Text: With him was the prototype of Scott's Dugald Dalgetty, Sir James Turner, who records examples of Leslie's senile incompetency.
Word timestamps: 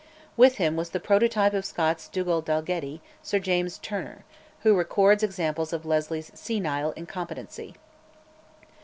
With 0.35 0.55
him 0.55 0.75
was 0.75 0.89
the 0.89 0.99
prototype 0.99 1.53
of 1.53 1.63
Scott's 1.63 2.07
Dugald 2.07 2.45
Dalgetty, 2.47 3.01
Sir 3.21 3.37
James 3.37 3.77
Turner, 3.77 4.25
who 4.61 4.73
records 4.75 5.21
examples 5.21 5.73
of 5.73 5.85
Leslie's 5.85 6.31
senile 6.33 6.91
incompetency. 6.95 7.75